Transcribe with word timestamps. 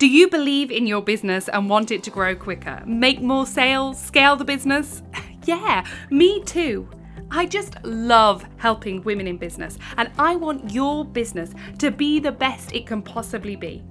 Do 0.00 0.08
you 0.08 0.28
believe 0.28 0.70
in 0.70 0.86
your 0.86 1.02
business 1.02 1.46
and 1.50 1.68
want 1.68 1.90
it 1.90 2.02
to 2.04 2.10
grow 2.10 2.34
quicker? 2.34 2.82
Make 2.86 3.20
more 3.20 3.44
sales? 3.44 4.00
Scale 4.00 4.34
the 4.34 4.46
business? 4.46 5.02
yeah, 5.44 5.84
me 6.08 6.42
too. 6.44 6.88
I 7.30 7.44
just 7.44 7.76
love 7.84 8.46
helping 8.56 9.02
women 9.02 9.26
in 9.26 9.36
business, 9.36 9.76
and 9.98 10.10
I 10.18 10.36
want 10.36 10.72
your 10.72 11.04
business 11.04 11.52
to 11.80 11.90
be 11.90 12.18
the 12.18 12.32
best 12.32 12.72
it 12.72 12.86
can 12.86 13.02
possibly 13.02 13.56
be. 13.56 13.82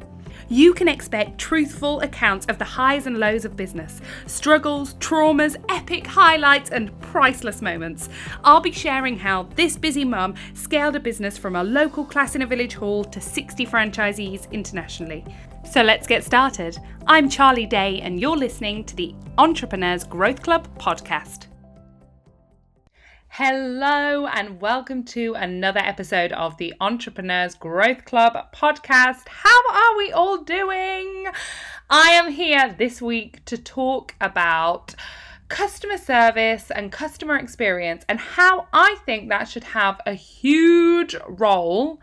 You 0.47 0.73
can 0.73 0.87
expect 0.87 1.37
truthful 1.37 1.99
accounts 1.99 2.47
of 2.47 2.57
the 2.57 2.65
highs 2.65 3.05
and 3.05 3.19
lows 3.19 3.45
of 3.45 3.55
business, 3.55 4.01
struggles, 4.25 4.95
traumas, 4.95 5.57
epic 5.69 6.07
highlights, 6.07 6.71
and 6.71 6.99
priceless 7.01 7.61
moments. 7.61 8.09
I'll 8.43 8.61
be 8.61 8.71
sharing 8.71 9.15
how 9.15 9.43
this 9.53 9.77
busy 9.77 10.05
mum 10.05 10.33
scaled 10.55 10.95
a 10.95 10.99
business 10.99 11.37
from 11.37 11.55
a 11.55 11.63
local 11.63 12.03
class 12.03 12.33
in 12.33 12.41
a 12.41 12.47
village 12.47 12.73
hall 12.73 13.03
to 13.03 13.21
60 13.21 13.63
franchisees 13.67 14.51
internationally. 14.51 15.23
So 15.69 15.83
let's 15.83 16.07
get 16.07 16.23
started. 16.23 16.79
I'm 17.05 17.29
Charlie 17.29 17.67
Day, 17.67 18.01
and 18.01 18.19
you're 18.19 18.35
listening 18.35 18.83
to 18.85 18.95
the 18.95 19.13
Entrepreneurs 19.37 20.03
Growth 20.03 20.41
Club 20.41 20.67
podcast. 20.79 21.45
Hello, 23.27 24.25
and 24.25 24.59
welcome 24.59 25.03
to 25.03 25.35
another 25.35 25.79
episode 25.79 26.31
of 26.31 26.57
the 26.57 26.73
Entrepreneurs 26.81 27.53
Growth 27.53 28.03
Club 28.05 28.51
podcast. 28.51 29.27
How 29.27 29.61
are 29.71 29.95
we 29.95 30.11
all 30.11 30.41
doing? 30.41 31.27
I 31.87 32.13
am 32.13 32.31
here 32.31 32.73
this 32.75 32.99
week 32.99 33.45
to 33.45 33.55
talk 33.55 34.15
about 34.19 34.95
customer 35.49 35.99
service 35.99 36.71
and 36.71 36.91
customer 36.91 37.35
experience 37.35 38.03
and 38.09 38.19
how 38.19 38.67
I 38.73 38.95
think 39.05 39.29
that 39.29 39.47
should 39.47 39.65
have 39.65 40.01
a 40.07 40.13
huge 40.13 41.15
role 41.27 42.01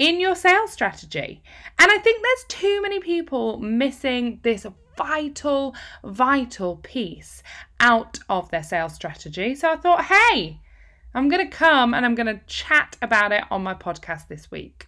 in 0.00 0.18
your 0.18 0.34
sales 0.34 0.72
strategy. 0.72 1.42
And 1.78 1.92
I 1.92 1.98
think 1.98 2.22
there's 2.22 2.44
too 2.60 2.80
many 2.80 3.00
people 3.00 3.58
missing 3.58 4.40
this 4.42 4.66
vital, 4.96 5.74
vital 6.02 6.76
piece 6.76 7.42
out 7.80 8.18
of 8.30 8.50
their 8.50 8.62
sales 8.62 8.94
strategy. 8.94 9.54
So 9.54 9.70
I 9.70 9.76
thought, 9.76 10.06
hey, 10.06 10.58
I'm 11.14 11.28
going 11.28 11.44
to 11.44 11.54
come 11.54 11.92
and 11.92 12.06
I'm 12.06 12.14
going 12.14 12.34
to 12.34 12.40
chat 12.46 12.96
about 13.02 13.32
it 13.32 13.44
on 13.50 13.62
my 13.62 13.74
podcast 13.74 14.28
this 14.28 14.50
week. 14.50 14.86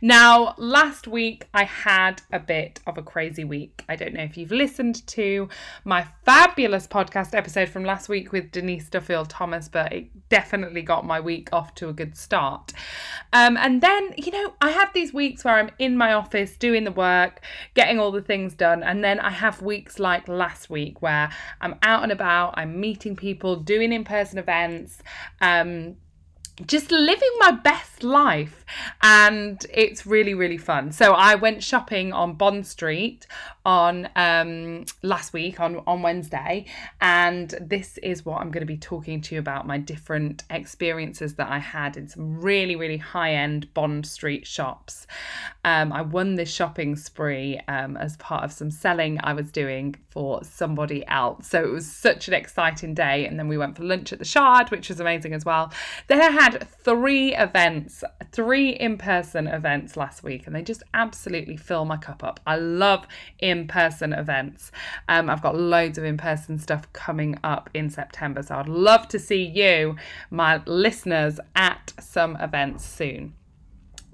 Now, 0.00 0.54
last 0.58 1.06
week 1.06 1.48
I 1.54 1.64
had 1.64 2.22
a 2.32 2.38
bit 2.38 2.80
of 2.86 2.98
a 2.98 3.02
crazy 3.02 3.44
week. 3.44 3.84
I 3.88 3.96
don't 3.96 4.14
know 4.14 4.22
if 4.22 4.36
you've 4.36 4.50
listened 4.50 5.06
to 5.08 5.48
my 5.84 6.06
fabulous 6.24 6.86
podcast 6.86 7.34
episode 7.34 7.68
from 7.68 7.84
last 7.84 8.08
week 8.08 8.32
with 8.32 8.50
Denise 8.50 8.88
Duffield 8.88 9.30
Thomas, 9.30 9.68
but 9.68 9.92
it 9.92 10.28
definitely 10.28 10.82
got 10.82 11.06
my 11.06 11.20
week 11.20 11.48
off 11.52 11.74
to 11.76 11.88
a 11.88 11.92
good 11.92 12.16
start. 12.16 12.72
Um, 13.32 13.56
and 13.56 13.80
then, 13.80 14.14
you 14.16 14.32
know, 14.32 14.54
I 14.60 14.70
have 14.70 14.92
these 14.92 15.12
weeks 15.12 15.44
where 15.44 15.54
I'm 15.54 15.70
in 15.78 15.96
my 15.96 16.12
office 16.12 16.56
doing 16.56 16.84
the 16.84 16.92
work, 16.92 17.40
getting 17.74 17.98
all 17.98 18.12
the 18.12 18.22
things 18.22 18.54
done. 18.54 18.82
And 18.82 19.02
then 19.02 19.20
I 19.20 19.30
have 19.30 19.62
weeks 19.62 19.98
like 19.98 20.28
last 20.28 20.70
week 20.70 21.02
where 21.02 21.30
I'm 21.60 21.76
out 21.82 22.02
and 22.02 22.12
about, 22.12 22.54
I'm 22.56 22.80
meeting 22.80 23.16
people, 23.16 23.56
doing 23.56 23.92
in 23.92 24.04
person 24.04 24.38
events. 24.38 25.02
Um, 25.40 25.96
just 26.66 26.90
living 26.92 27.30
my 27.38 27.50
best 27.50 28.02
life 28.02 28.64
and 29.02 29.66
it's 29.72 30.06
really 30.06 30.34
really 30.34 30.58
fun. 30.58 30.92
So 30.92 31.12
i 31.12 31.34
went 31.34 31.62
shopping 31.62 32.12
on 32.12 32.34
bond 32.34 32.66
street 32.66 33.26
on 33.64 34.08
um 34.16 34.84
last 35.02 35.32
week 35.32 35.60
on 35.60 35.82
on 35.86 36.02
wednesday. 36.02 36.64
And 37.00 37.54
this 37.60 37.98
is 37.98 38.24
what 38.24 38.40
i'm 38.40 38.50
going 38.50 38.62
to 38.62 38.66
be 38.66 38.76
talking 38.76 39.20
to 39.22 39.34
you 39.34 39.38
about 39.38 39.66
my 39.66 39.78
different 39.78 40.44
experiences 40.50 41.34
that 41.34 41.50
i 41.50 41.58
had 41.58 41.96
in 41.96 42.08
some 42.08 42.40
really 42.40 42.76
really 42.76 42.96
high 42.96 43.34
end 43.34 43.72
bond 43.74 44.06
street 44.06 44.46
shops. 44.46 45.06
Um 45.64 45.92
i 45.92 46.02
won 46.02 46.34
this 46.34 46.52
shopping 46.52 46.96
spree 46.96 47.60
um 47.68 47.96
as 47.96 48.16
part 48.18 48.44
of 48.44 48.52
some 48.52 48.70
selling 48.70 49.18
i 49.22 49.32
was 49.32 49.50
doing 49.50 49.94
for 50.06 50.44
somebody 50.44 51.04
else. 51.08 51.48
So 51.48 51.64
it 51.64 51.70
was 51.70 51.90
such 51.90 52.28
an 52.28 52.34
exciting 52.34 52.94
day. 52.94 53.26
And 53.26 53.36
then 53.38 53.48
we 53.48 53.58
went 53.58 53.76
for 53.76 53.82
lunch 53.82 54.12
at 54.12 54.18
the 54.18 54.24
shard 54.24 54.70
which 54.70 54.88
was 54.88 55.00
amazing 55.00 55.32
as 55.32 55.44
well. 55.44 55.72
Then 56.06 56.20
i 56.20 56.30
had 56.30 56.68
three 56.84 57.34
events, 57.34 58.04
three 58.30 58.70
in 58.70 58.98
person 58.98 59.46
events 59.46 59.96
last 59.96 60.22
week, 60.22 60.46
and 60.46 60.54
they 60.54 60.62
just 60.62 60.82
absolutely 60.92 61.56
fill 61.56 61.84
my 61.84 61.96
cup 61.96 62.22
up. 62.22 62.40
I 62.46 62.56
love 62.56 63.06
in 63.38 63.53
person 63.68 64.12
events. 64.12 64.72
Um, 65.08 65.30
I've 65.30 65.42
got 65.42 65.56
loads 65.56 65.98
of 65.98 66.04
in 66.04 66.16
person 66.16 66.58
stuff 66.58 66.92
coming 66.92 67.38
up 67.44 67.70
in 67.74 67.90
September, 67.90 68.42
so 68.42 68.56
I'd 68.56 68.68
love 68.68 69.08
to 69.08 69.18
see 69.18 69.42
you, 69.42 69.96
my 70.30 70.62
listeners, 70.66 71.38
at 71.54 71.92
some 72.00 72.36
events 72.36 72.84
soon. 72.84 73.34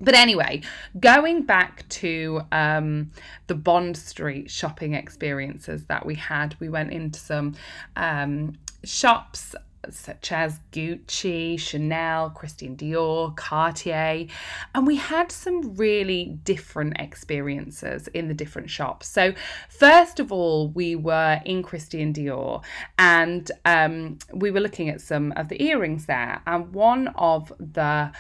But 0.00 0.14
anyway, 0.14 0.62
going 0.98 1.42
back 1.42 1.86
to 1.90 2.40
um, 2.52 3.10
the 3.48 3.54
Bond 3.54 3.96
Street 3.96 4.50
shopping 4.50 4.94
experiences 4.94 5.84
that 5.86 6.06
we 6.06 6.14
had, 6.14 6.56
we 6.58 6.70
went 6.70 6.92
into 6.92 7.20
some 7.20 7.54
um, 7.96 8.54
shops 8.82 9.54
such 9.88 10.32
as 10.32 10.60
Gucci, 10.72 11.58
Chanel, 11.58 12.30
Christian 12.30 12.76
Dior, 12.76 13.34
Cartier, 13.34 14.26
and 14.74 14.86
we 14.86 14.96
had 14.96 15.32
some 15.32 15.74
really 15.74 16.38
different 16.44 17.00
experiences 17.00 18.08
in 18.08 18.28
the 18.28 18.34
different 18.34 18.68
shops. 18.70 19.08
So, 19.08 19.32
first 19.68 20.20
of 20.20 20.30
all, 20.30 20.68
we 20.68 20.96
were 20.96 21.40
in 21.44 21.62
Christian 21.62 22.12
Dior 22.12 22.62
and 22.98 23.50
um, 23.64 24.18
we 24.34 24.50
were 24.50 24.60
looking 24.60 24.88
at 24.88 25.00
some 25.00 25.32
of 25.36 25.48
the 25.48 25.62
earrings 25.62 26.06
there, 26.06 26.42
and 26.46 26.72
one 26.72 27.08
of 27.08 27.52
the 27.58 28.12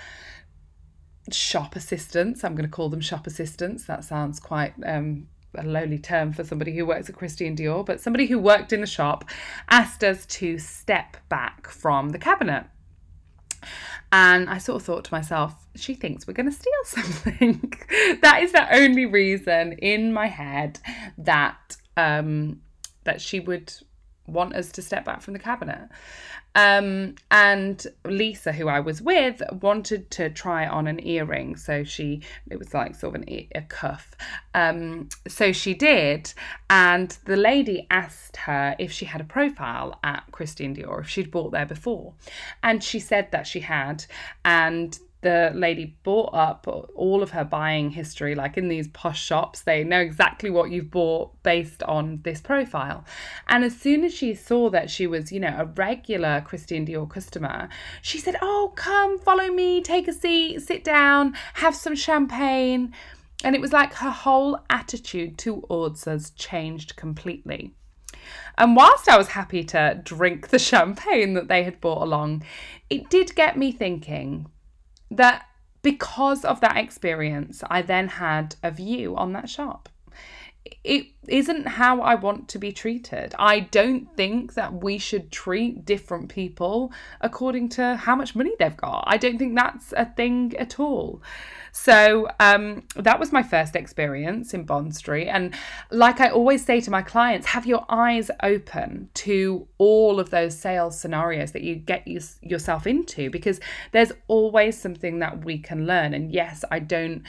shop 1.30 1.76
assistants, 1.76 2.42
I'm 2.44 2.54
going 2.54 2.68
to 2.68 2.70
call 2.70 2.88
them 2.88 3.00
shop 3.00 3.26
assistants, 3.26 3.84
that 3.84 4.04
sounds 4.04 4.40
quite 4.40 4.74
um, 4.84 5.28
a 5.54 5.64
lowly 5.64 5.98
term 5.98 6.32
for 6.32 6.44
somebody 6.44 6.76
who 6.76 6.86
works 6.86 7.08
at 7.08 7.16
Christian 7.16 7.56
Dior, 7.56 7.84
but 7.84 8.00
somebody 8.00 8.26
who 8.26 8.38
worked 8.38 8.72
in 8.72 8.80
the 8.80 8.86
shop 8.86 9.24
asked 9.68 10.04
us 10.04 10.26
to 10.26 10.58
step 10.58 11.16
back 11.28 11.68
from 11.68 12.10
the 12.10 12.18
cabinet. 12.18 12.66
And 14.12 14.50
I 14.50 14.58
sort 14.58 14.80
of 14.80 14.86
thought 14.86 15.04
to 15.04 15.14
myself, 15.14 15.54
she 15.76 15.94
thinks 15.94 16.26
we're 16.26 16.34
going 16.34 16.50
to 16.50 16.52
steal 16.52 16.72
something. 16.84 17.72
that 18.22 18.42
is 18.42 18.52
the 18.52 18.74
only 18.74 19.06
reason 19.06 19.72
in 19.74 20.12
my 20.12 20.26
head 20.26 20.80
that 21.18 21.76
um, 21.96 22.60
that 23.04 23.20
she 23.20 23.40
would 23.40 23.72
want 24.26 24.54
us 24.54 24.70
to 24.72 24.82
step 24.82 25.04
back 25.04 25.20
from 25.20 25.32
the 25.32 25.38
cabinet. 25.38 25.88
Um, 26.54 27.14
and 27.30 27.86
Lisa, 28.04 28.52
who 28.52 28.68
I 28.68 28.80
was 28.80 29.00
with, 29.00 29.42
wanted 29.60 30.10
to 30.12 30.30
try 30.30 30.66
on 30.66 30.86
an 30.86 31.04
earring. 31.06 31.56
So 31.56 31.84
she, 31.84 32.22
it 32.50 32.58
was 32.58 32.74
like 32.74 32.94
sort 32.94 33.16
of 33.16 33.22
an, 33.22 33.28
a 33.54 33.62
cuff. 33.68 34.14
Um, 34.54 35.08
so 35.28 35.52
she 35.52 35.74
did. 35.74 36.32
And 36.68 37.16
the 37.24 37.36
lady 37.36 37.86
asked 37.90 38.36
her 38.38 38.74
if 38.78 38.90
she 38.92 39.04
had 39.04 39.20
a 39.20 39.24
profile 39.24 39.98
at 40.02 40.24
Christian 40.32 40.74
Dior, 40.74 41.00
if 41.00 41.08
she'd 41.08 41.30
bought 41.30 41.52
there 41.52 41.66
before. 41.66 42.14
And 42.62 42.82
she 42.82 42.98
said 42.98 43.30
that 43.32 43.46
she 43.46 43.60
had. 43.60 44.04
And 44.44 44.98
the 45.22 45.52
lady 45.54 45.96
bought 46.02 46.30
up 46.32 46.66
all 46.94 47.22
of 47.22 47.30
her 47.30 47.44
buying 47.44 47.90
history, 47.90 48.34
like 48.34 48.56
in 48.56 48.68
these 48.68 48.88
posh 48.88 49.22
shops, 49.22 49.60
they 49.60 49.84
know 49.84 50.00
exactly 50.00 50.50
what 50.50 50.70
you've 50.70 50.90
bought 50.90 51.42
based 51.42 51.82
on 51.82 52.20
this 52.22 52.40
profile. 52.40 53.04
And 53.46 53.62
as 53.62 53.76
soon 53.76 54.04
as 54.04 54.14
she 54.14 54.34
saw 54.34 54.70
that 54.70 54.90
she 54.90 55.06
was, 55.06 55.30
you 55.30 55.40
know, 55.40 55.54
a 55.58 55.66
regular 55.66 56.40
Christian 56.40 56.86
Dior 56.86 57.08
customer, 57.08 57.68
she 58.00 58.18
said, 58.18 58.36
Oh, 58.40 58.72
come, 58.76 59.18
follow 59.18 59.48
me, 59.48 59.82
take 59.82 60.08
a 60.08 60.12
seat, 60.12 60.62
sit 60.62 60.84
down, 60.84 61.34
have 61.54 61.74
some 61.74 61.94
champagne. 61.94 62.94
And 63.44 63.54
it 63.54 63.60
was 63.60 63.72
like 63.72 63.94
her 63.94 64.10
whole 64.10 64.58
attitude 64.68 65.38
towards 65.38 66.06
us 66.06 66.30
changed 66.30 66.96
completely. 66.96 67.74
And 68.56 68.76
whilst 68.76 69.08
I 69.08 69.16
was 69.16 69.28
happy 69.28 69.64
to 69.64 70.00
drink 70.02 70.48
the 70.48 70.58
champagne 70.70 71.34
that 71.34 71.48
they 71.48 71.62
had 71.62 71.80
brought 71.80 72.02
along, 72.02 72.44
it 72.88 73.08
did 73.10 73.34
get 73.34 73.56
me 73.56 73.72
thinking 73.72 74.46
that 75.10 75.46
because 75.82 76.44
of 76.44 76.60
that 76.60 76.76
experience, 76.76 77.62
I 77.68 77.82
then 77.82 78.08
had 78.08 78.56
a 78.62 78.70
view 78.70 79.16
on 79.16 79.32
that 79.32 79.48
shop. 79.48 79.88
It 80.84 81.06
isn't 81.26 81.66
how 81.66 82.02
I 82.02 82.14
want 82.16 82.48
to 82.48 82.58
be 82.58 82.70
treated. 82.70 83.34
I 83.38 83.60
don't 83.60 84.14
think 84.14 84.54
that 84.54 84.82
we 84.82 84.98
should 84.98 85.32
treat 85.32 85.86
different 85.86 86.28
people 86.28 86.92
according 87.20 87.70
to 87.70 87.96
how 87.96 88.14
much 88.14 88.36
money 88.36 88.52
they've 88.58 88.76
got. 88.76 89.04
I 89.06 89.16
don't 89.16 89.38
think 89.38 89.56
that's 89.56 89.94
a 89.96 90.04
thing 90.04 90.54
at 90.58 90.78
all. 90.78 91.22
So 91.72 92.28
um, 92.40 92.82
that 92.96 93.20
was 93.20 93.32
my 93.32 93.42
first 93.42 93.76
experience 93.76 94.54
in 94.54 94.64
Bond 94.64 94.94
Street. 94.94 95.28
And 95.28 95.54
like 95.90 96.20
I 96.20 96.30
always 96.30 96.64
say 96.64 96.80
to 96.80 96.90
my 96.90 97.02
clients, 97.02 97.48
have 97.48 97.66
your 97.66 97.84
eyes 97.88 98.30
open 98.42 99.08
to 99.14 99.68
all 99.78 100.20
of 100.20 100.30
those 100.30 100.58
sales 100.58 100.98
scenarios 100.98 101.52
that 101.52 101.62
you 101.62 101.76
get 101.76 102.06
you, 102.06 102.20
yourself 102.42 102.86
into 102.86 103.30
because 103.30 103.60
there's 103.92 104.12
always 104.28 104.80
something 104.80 105.18
that 105.20 105.44
we 105.44 105.58
can 105.58 105.86
learn. 105.86 106.14
And 106.14 106.32
yes, 106.32 106.64
I 106.70 106.78
don't 106.80 107.22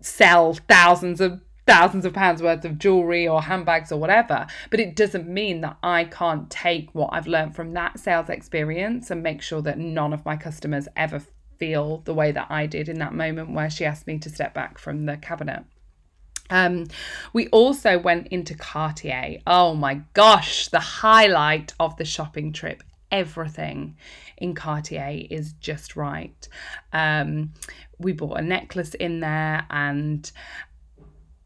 sell 0.00 0.54
thousands 0.54 1.20
of 1.20 1.40
thousands 1.66 2.06
of 2.06 2.14
pounds 2.14 2.42
worth 2.42 2.64
of 2.64 2.78
jewelry 2.78 3.28
or 3.28 3.42
handbags 3.42 3.92
or 3.92 4.00
whatever. 4.00 4.46
But 4.70 4.80
it 4.80 4.96
doesn't 4.96 5.28
mean 5.28 5.60
that 5.60 5.76
I 5.82 6.04
can't 6.04 6.48
take 6.48 6.94
what 6.94 7.10
I've 7.12 7.26
learned 7.26 7.54
from 7.54 7.74
that 7.74 8.00
sales 8.00 8.30
experience 8.30 9.10
and 9.10 9.22
make 9.22 9.42
sure 9.42 9.60
that 9.60 9.78
none 9.78 10.14
of 10.14 10.24
my 10.24 10.34
customers 10.34 10.88
ever 10.96 11.20
feel 11.58 11.98
the 12.04 12.14
way 12.14 12.32
that 12.32 12.46
I 12.50 12.66
did 12.66 12.88
in 12.88 12.98
that 12.98 13.14
moment 13.14 13.52
where 13.52 13.70
she 13.70 13.84
asked 13.84 14.06
me 14.06 14.18
to 14.18 14.30
step 14.30 14.54
back 14.54 14.78
from 14.78 15.06
the 15.06 15.16
cabinet. 15.16 15.64
Um, 16.50 16.86
we 17.32 17.48
also 17.48 17.98
went 17.98 18.28
into 18.28 18.54
Cartier. 18.54 19.38
Oh 19.46 19.74
my 19.74 20.00
gosh, 20.14 20.68
the 20.68 20.80
highlight 20.80 21.74
of 21.78 21.96
the 21.96 22.04
shopping 22.04 22.52
trip. 22.52 22.82
Everything 23.10 23.96
in 24.36 24.54
Cartier 24.54 25.26
is 25.30 25.54
just 25.54 25.96
right. 25.96 26.48
Um, 26.92 27.52
we 27.98 28.12
bought 28.12 28.38
a 28.38 28.42
necklace 28.42 28.94
in 28.94 29.20
there, 29.20 29.66
and 29.70 30.30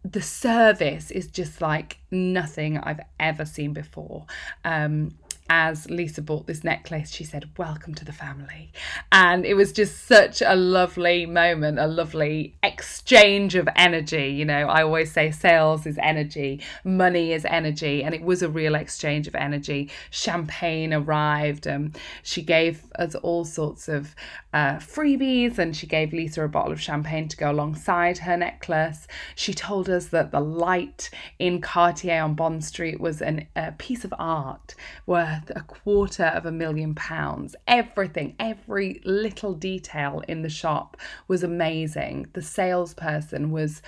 the 0.04 0.22
service 0.22 1.10
is 1.10 1.28
just 1.28 1.60
like 1.60 1.98
nothing 2.10 2.78
I've 2.78 3.00
ever 3.20 3.44
seen 3.44 3.72
before. 3.72 4.26
Um, 4.64 5.12
as 5.54 5.90
Lisa 5.90 6.22
bought 6.22 6.46
this 6.46 6.64
necklace, 6.64 7.10
she 7.10 7.24
said, 7.24 7.50
Welcome 7.58 7.94
to 7.96 8.06
the 8.06 8.12
family. 8.12 8.72
And 9.12 9.44
it 9.44 9.52
was 9.52 9.70
just 9.70 10.06
such 10.08 10.40
a 10.40 10.56
lovely 10.56 11.26
moment, 11.26 11.78
a 11.78 11.86
lovely 11.86 12.54
exchange 12.62 13.54
of 13.54 13.68
energy. 13.76 14.28
You 14.28 14.46
know, 14.46 14.66
I 14.68 14.82
always 14.82 15.12
say 15.12 15.30
sales 15.30 15.84
is 15.84 15.98
energy, 16.02 16.62
money 16.84 17.34
is 17.34 17.44
energy. 17.44 18.02
And 18.02 18.14
it 18.14 18.22
was 18.22 18.40
a 18.40 18.48
real 18.48 18.74
exchange 18.74 19.28
of 19.28 19.34
energy. 19.34 19.90
Champagne 20.08 20.94
arrived. 20.94 21.68
Um, 21.68 21.92
she 22.22 22.40
gave 22.40 22.84
us 22.94 23.14
all 23.16 23.44
sorts 23.44 23.88
of 23.88 24.14
uh, 24.54 24.76
freebies 24.76 25.58
and 25.58 25.76
she 25.76 25.86
gave 25.86 26.14
Lisa 26.14 26.44
a 26.44 26.48
bottle 26.48 26.72
of 26.72 26.80
champagne 26.80 27.28
to 27.28 27.36
go 27.36 27.50
alongside 27.50 28.18
her 28.18 28.38
necklace. 28.38 29.06
She 29.34 29.52
told 29.52 29.90
us 29.90 30.06
that 30.06 30.30
the 30.30 30.40
light 30.40 31.10
in 31.38 31.60
Cartier 31.60 32.22
on 32.22 32.34
Bond 32.34 32.64
Street 32.64 33.00
was 33.00 33.20
an, 33.20 33.48
a 33.54 33.72
piece 33.72 34.04
of 34.04 34.14
art 34.18 34.74
worth 35.06 35.41
worth 35.42 35.56
a 35.56 35.62
quarter 35.62 36.24
of 36.24 36.46
a 36.46 36.52
million 36.52 36.94
pounds. 36.94 37.56
Everything, 37.66 38.34
every 38.38 39.00
little 39.04 39.54
detail 39.54 40.22
in 40.28 40.42
the 40.42 40.48
shop 40.48 40.96
was 41.28 41.42
amazing. 41.42 42.26
The 42.32 42.42
salesperson 42.42 43.50
was 43.50 43.82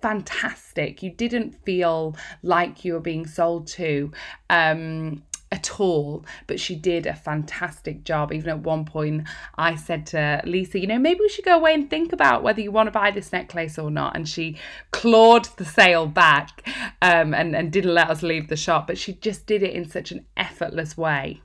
fantastic. 0.00 1.02
You 1.02 1.10
didn't 1.10 1.54
feel 1.64 2.16
like 2.42 2.84
you 2.84 2.92
were 2.92 3.00
being 3.00 3.26
sold 3.26 3.66
to. 3.68 4.12
Um, 4.48 5.22
at 5.50 5.80
all, 5.80 6.24
but 6.46 6.60
she 6.60 6.74
did 6.74 7.06
a 7.06 7.14
fantastic 7.14 8.04
job. 8.04 8.32
Even 8.32 8.50
at 8.50 8.60
one 8.60 8.84
point, 8.84 9.26
I 9.56 9.76
said 9.76 10.06
to 10.06 10.42
Lisa, 10.44 10.78
you 10.78 10.86
know, 10.86 10.98
maybe 10.98 11.20
we 11.20 11.28
should 11.28 11.44
go 11.44 11.56
away 11.56 11.74
and 11.74 11.88
think 11.88 12.12
about 12.12 12.42
whether 12.42 12.60
you 12.60 12.70
want 12.70 12.88
to 12.88 12.90
buy 12.90 13.10
this 13.10 13.32
necklace 13.32 13.78
or 13.78 13.90
not. 13.90 14.14
And 14.14 14.28
she 14.28 14.58
clawed 14.90 15.46
the 15.56 15.64
sale 15.64 16.06
back 16.06 16.68
um, 17.00 17.32
and, 17.34 17.56
and 17.56 17.72
didn't 17.72 17.94
let 17.94 18.10
us 18.10 18.22
leave 18.22 18.48
the 18.48 18.56
shop, 18.56 18.86
but 18.86 18.98
she 18.98 19.14
just 19.14 19.46
did 19.46 19.62
it 19.62 19.72
in 19.72 19.88
such 19.88 20.12
an 20.12 20.26
effortless 20.36 20.96
way. 20.96 21.40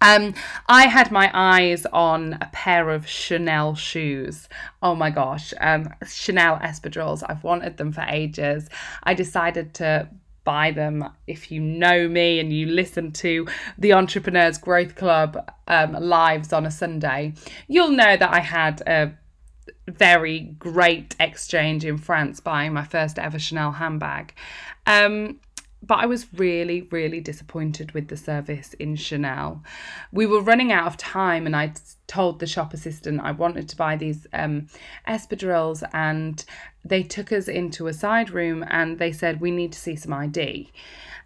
Um, 0.00 0.34
I 0.68 0.86
had 0.86 1.10
my 1.10 1.30
eyes 1.32 1.86
on 1.86 2.34
a 2.34 2.50
pair 2.52 2.90
of 2.90 3.08
Chanel 3.08 3.74
shoes. 3.74 4.50
Oh 4.82 4.94
my 4.94 5.08
gosh, 5.08 5.54
um, 5.60 5.88
Chanel 6.06 6.58
espadrilles. 6.58 7.22
I've 7.26 7.42
wanted 7.42 7.78
them 7.78 7.90
for 7.90 8.04
ages. 8.08 8.68
I 9.04 9.14
decided 9.14 9.72
to 9.74 10.10
buy 10.44 10.70
them. 10.70 11.10
If 11.26 11.50
you 11.50 11.60
know 11.60 12.06
me 12.08 12.38
and 12.38 12.52
you 12.52 12.66
listen 12.66 13.12
to 13.12 13.46
the 13.78 13.92
Entrepreneurs 13.92 14.58
Growth 14.58 14.94
Club 14.94 15.50
um, 15.66 15.92
lives 15.92 16.52
on 16.52 16.66
a 16.66 16.70
Sunday, 16.70 17.34
you'll 17.66 17.90
know 17.90 18.16
that 18.16 18.32
I 18.32 18.40
had 18.40 18.82
a 18.86 19.12
very 19.88 20.40
great 20.58 21.14
exchange 21.18 21.84
in 21.84 21.98
France 21.98 22.40
buying 22.40 22.72
my 22.72 22.84
first 22.84 23.18
ever 23.18 23.38
Chanel 23.38 23.72
handbag. 23.72 24.34
Um, 24.86 25.40
but 25.86 25.98
I 25.98 26.06
was 26.06 26.26
really, 26.34 26.82
really 26.90 27.20
disappointed 27.20 27.92
with 27.92 28.08
the 28.08 28.16
service 28.16 28.74
in 28.74 28.96
Chanel. 28.96 29.62
We 30.12 30.26
were 30.26 30.40
running 30.40 30.72
out 30.72 30.86
of 30.86 30.96
time, 30.96 31.44
and 31.46 31.54
I 31.54 31.74
told 32.06 32.40
the 32.40 32.46
shop 32.46 32.72
assistant 32.72 33.20
I 33.20 33.32
wanted 33.32 33.68
to 33.68 33.76
buy 33.76 33.96
these 33.96 34.26
um, 34.32 34.68
espadrilles, 35.06 35.82
and 35.92 36.42
they 36.84 37.02
took 37.02 37.32
us 37.32 37.48
into 37.48 37.86
a 37.86 37.92
side 37.92 38.30
room 38.30 38.64
and 38.68 38.98
they 38.98 39.12
said, 39.12 39.40
We 39.40 39.50
need 39.50 39.72
to 39.72 39.78
see 39.78 39.96
some 39.96 40.12
ID. 40.12 40.70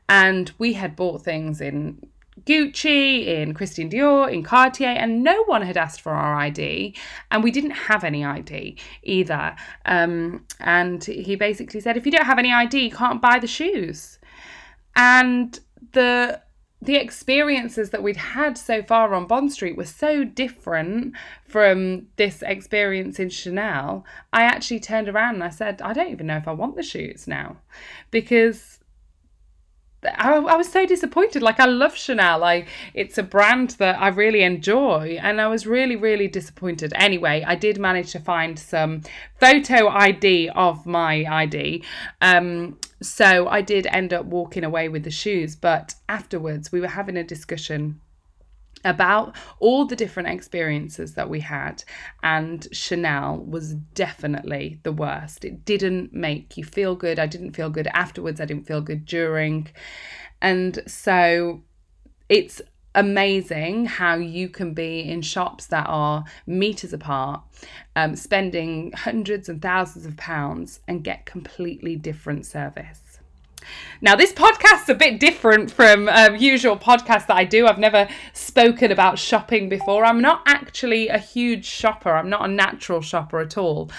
And 0.08 0.52
we 0.58 0.74
had 0.74 0.96
bought 0.96 1.22
things 1.22 1.60
in 1.60 2.00
Gucci, 2.44 3.26
in 3.26 3.52
Christian 3.52 3.90
Dior, 3.90 4.32
in 4.32 4.42
Cartier, 4.42 4.88
and 4.88 5.22
no 5.22 5.42
one 5.44 5.62
had 5.62 5.76
asked 5.76 6.00
for 6.00 6.12
our 6.12 6.34
ID, 6.34 6.94
and 7.30 7.42
we 7.42 7.50
didn't 7.50 7.72
have 7.72 8.04
any 8.04 8.24
ID 8.24 8.78
either. 9.02 9.56
Um, 9.84 10.44
and 10.60 11.04
he 11.04 11.36
basically 11.36 11.80
said, 11.80 11.96
if 11.96 12.06
you 12.06 12.12
don't 12.12 12.24
have 12.24 12.38
any 12.38 12.52
ID, 12.52 12.78
you 12.78 12.90
can't 12.90 13.20
buy 13.20 13.38
the 13.38 13.46
shoes 13.46 14.18
and 14.96 15.58
the 15.92 16.40
the 16.80 16.96
experiences 16.96 17.90
that 17.90 18.02
we'd 18.02 18.16
had 18.16 18.56
so 18.56 18.82
far 18.82 19.12
on 19.14 19.26
Bond 19.26 19.52
Street 19.52 19.76
were 19.76 19.84
so 19.84 20.22
different 20.22 21.14
from 21.42 22.06
this 22.16 22.42
experience 22.42 23.18
in 23.18 23.30
Chanel. 23.30 24.04
I 24.32 24.42
actually 24.42 24.80
turned 24.80 25.08
around 25.08 25.36
and 25.36 25.44
I 25.44 25.50
said, 25.50 25.82
I 25.82 25.92
don't 25.92 26.12
even 26.12 26.28
know 26.28 26.36
if 26.36 26.46
I 26.46 26.52
want 26.52 26.76
the 26.76 26.82
shoes 26.82 27.26
now 27.26 27.56
because 28.10 28.78
I, 30.04 30.34
I 30.34 30.56
was 30.56 30.70
so 30.70 30.86
disappointed. 30.86 31.42
Like 31.42 31.58
I 31.58 31.66
love 31.66 31.96
Chanel. 31.96 32.44
I 32.44 32.66
it's 32.94 33.18
a 33.18 33.22
brand 33.22 33.70
that 33.78 34.00
I 34.00 34.08
really 34.08 34.42
enjoy, 34.42 35.18
and 35.20 35.40
I 35.40 35.48
was 35.48 35.66
really 35.66 35.96
really 35.96 36.28
disappointed. 36.28 36.92
Anyway, 36.94 37.44
I 37.46 37.56
did 37.56 37.78
manage 37.78 38.12
to 38.12 38.20
find 38.20 38.58
some 38.58 39.02
photo 39.40 39.88
ID 39.88 40.50
of 40.50 40.86
my 40.86 41.24
ID. 41.24 41.82
Um, 42.20 42.78
so 43.00 43.48
I 43.48 43.60
did 43.60 43.86
end 43.86 44.12
up 44.12 44.26
walking 44.26 44.64
away 44.64 44.88
with 44.88 45.04
the 45.04 45.10
shoes, 45.10 45.56
but 45.56 45.94
afterwards 46.08 46.72
we 46.72 46.80
were 46.80 46.88
having 46.88 47.16
a 47.16 47.24
discussion 47.24 48.00
about 48.84 49.34
all 49.58 49.84
the 49.86 49.96
different 49.96 50.28
experiences 50.28 51.14
that 51.14 51.28
we 51.28 51.40
had 51.40 51.82
and 52.22 52.68
Chanel 52.72 53.38
was 53.38 53.74
definitely 53.74 54.78
the 54.84 54.92
worst. 54.92 55.44
It 55.44 55.64
didn't 55.64 56.12
make 56.12 56.56
you 56.56 56.64
feel 56.64 56.94
good. 56.94 57.18
I 57.18 57.26
didn't 57.26 57.52
feel 57.52 57.70
good 57.70 57.88
afterwards. 57.88 58.40
I 58.40 58.44
didn't 58.44 58.66
feel 58.66 58.80
good 58.80 59.04
during. 59.04 59.68
And 60.40 60.80
so 60.86 61.62
it's 62.28 62.62
amazing 62.98 63.86
how 63.86 64.16
you 64.16 64.48
can 64.48 64.74
be 64.74 65.00
in 65.00 65.22
shops 65.22 65.66
that 65.66 65.86
are 65.88 66.24
meters 66.46 66.92
apart, 66.92 67.42
um, 67.94 68.16
spending 68.16 68.92
hundreds 68.92 69.48
and 69.48 69.62
thousands 69.62 70.04
of 70.04 70.16
pounds 70.16 70.80
and 70.88 71.04
get 71.04 71.24
completely 71.24 71.94
different 71.94 72.44
service. 72.44 73.20
Now, 74.00 74.16
this 74.16 74.32
podcast's 74.32 74.88
a 74.88 74.94
bit 74.94 75.20
different 75.20 75.70
from 75.70 76.08
um, 76.08 76.36
usual 76.36 76.76
podcasts 76.76 77.26
that 77.26 77.36
I 77.36 77.44
do. 77.44 77.66
I've 77.66 77.78
never 77.78 78.08
spoken 78.32 78.90
about 78.90 79.18
shopping 79.18 79.68
before. 79.68 80.04
I'm 80.04 80.20
not 80.20 80.42
actually 80.46 81.08
a 81.08 81.18
huge 81.18 81.64
shopper, 81.64 82.10
I'm 82.10 82.30
not 82.30 82.48
a 82.48 82.52
natural 82.52 83.00
shopper 83.00 83.40
at 83.40 83.56
all. 83.56 83.90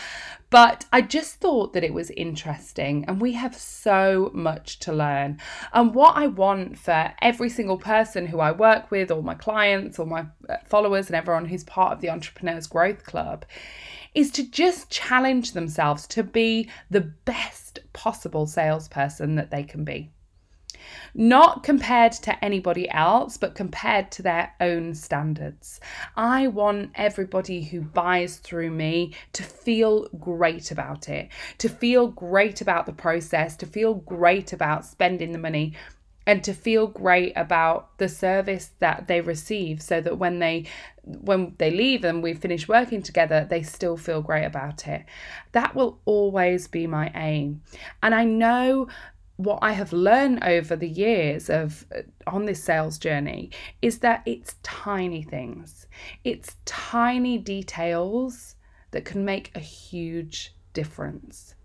But 0.49 0.85
I 0.91 1.01
just 1.01 1.35
thought 1.35 1.73
that 1.73 1.83
it 1.83 1.93
was 1.93 2.09
interesting, 2.11 3.05
and 3.07 3.21
we 3.21 3.33
have 3.33 3.55
so 3.55 4.31
much 4.33 4.79
to 4.79 4.91
learn. 4.91 5.39
And 5.73 5.93
what 5.93 6.17
I 6.17 6.25
want 6.25 6.79
for 6.79 7.13
every 7.21 7.49
single 7.49 7.77
person 7.77 8.25
who 8.25 8.39
I 8.39 8.51
work 8.51 8.89
with, 8.89 9.11
or 9.11 9.21
my 9.21 9.35
clients, 9.35 9.99
or 9.99 10.07
my 10.07 10.25
uh, 10.49 10.57
followers, 10.65 11.07
and 11.07 11.15
everyone 11.15 11.45
who's 11.45 11.63
part 11.63 11.93
of 11.93 12.01
the 12.01 12.09
Entrepreneurs 12.09 12.65
Growth 12.65 13.03
Club 13.03 13.45
is 14.15 14.31
to 14.31 14.49
just 14.49 14.89
challenge 14.89 15.51
themselves 15.51 16.07
to 16.07 16.23
be 16.23 16.67
the 16.89 17.01
best 17.01 17.79
possible 17.93 18.47
salesperson 18.47 19.35
that 19.35 19.51
they 19.51 19.63
can 19.63 19.83
be. 19.83 20.11
Not 21.13 21.63
compared 21.63 22.11
to 22.13 22.43
anybody 22.43 22.89
else, 22.89 23.37
but 23.37 23.55
compared 23.55 24.11
to 24.11 24.21
their 24.21 24.53
own 24.59 24.93
standards. 24.93 25.79
I 26.15 26.47
want 26.47 26.91
everybody 26.95 27.63
who 27.63 27.81
buys 27.81 28.37
through 28.37 28.71
me 28.71 29.13
to 29.33 29.43
feel 29.43 30.07
great 30.19 30.71
about 30.71 31.09
it, 31.09 31.29
to 31.59 31.69
feel 31.69 32.07
great 32.07 32.61
about 32.61 32.85
the 32.85 32.93
process, 32.93 33.55
to 33.57 33.65
feel 33.65 33.95
great 33.95 34.53
about 34.53 34.85
spending 34.85 35.31
the 35.31 35.37
money 35.37 35.73
and 36.29 36.43
to 36.43 36.53
feel 36.53 36.85
great 36.85 37.33
about 37.35 37.97
the 37.97 38.07
service 38.07 38.69
that 38.77 39.07
they 39.07 39.19
receive 39.19 39.81
so 39.81 39.99
that 39.99 40.19
when 40.19 40.37
they 40.37 40.63
when 41.03 41.55
they 41.57 41.71
leave 41.71 42.03
and 42.03 42.21
we 42.21 42.35
finish 42.35 42.67
working 42.67 43.01
together 43.01 43.47
they 43.49 43.63
still 43.63 43.97
feel 43.97 44.21
great 44.21 44.45
about 44.45 44.87
it 44.87 45.03
that 45.53 45.73
will 45.73 45.99
always 46.05 46.67
be 46.67 46.85
my 46.85 47.11
aim 47.15 47.63
and 48.03 48.13
i 48.13 48.23
know 48.23 48.87
what 49.39 49.59
I 49.61 49.71
have 49.71 49.93
learned 49.93 50.43
over 50.43 50.75
the 50.75 50.89
years 50.89 51.49
of 51.49 51.85
uh, 51.95 52.01
on 52.27 52.43
this 52.43 52.61
sales 52.61 52.97
journey 52.97 53.51
is 53.81 53.99
that 53.99 54.21
it's 54.25 54.55
tiny 54.63 55.23
things. 55.23 55.87
It's 56.25 56.57
tiny 56.65 57.37
details 57.37 58.55
that 58.91 59.05
can 59.05 59.23
make 59.23 59.55
a 59.55 59.61
huge 59.61 60.53
difference. 60.73 61.55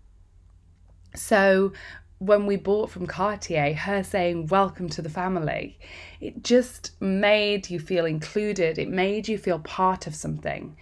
So 1.15 1.73
when 2.19 2.45
we 2.45 2.55
bought 2.55 2.91
from 2.91 3.07
Cartier, 3.07 3.73
her 3.73 4.03
saying, 4.03 4.47
Welcome 4.47 4.87
to 4.87 5.01
the 5.01 5.09
family, 5.09 5.77
it 6.21 6.45
just 6.45 6.91
made 7.01 7.69
you 7.69 7.81
feel 7.81 8.05
included. 8.05 8.77
It 8.77 8.87
made 8.87 9.27
you 9.27 9.37
feel 9.37 9.59
part 9.59 10.07
of 10.07 10.15
something. 10.15 10.77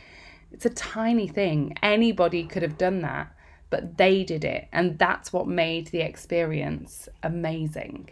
It's 0.52 0.68
a 0.68 0.70
tiny 0.70 1.28
thing. 1.28 1.76
Anybody 1.82 2.44
could 2.44 2.62
have 2.62 2.78
done 2.78 3.02
that, 3.02 3.36
but 3.74 3.98
they 3.98 4.24
did 4.24 4.46
it. 4.46 4.68
And 4.72 5.00
that's 5.00 5.34
what 5.34 5.48
made 5.48 5.88
the 5.88 6.02
experience 6.02 7.10
amazing. 7.24 8.08